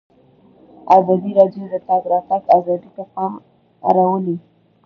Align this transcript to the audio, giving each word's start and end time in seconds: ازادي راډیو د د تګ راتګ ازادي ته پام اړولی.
ازادي 0.97 1.31
راډیو 1.39 1.63
د 1.67 1.71
د 1.73 1.75
تګ 1.87 2.01
راتګ 2.13 2.41
ازادي 2.57 2.89
ته 2.95 3.03
پام 3.15 3.33
اړولی. 3.89 4.37